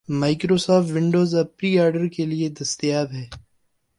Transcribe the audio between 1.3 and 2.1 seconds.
اب pre order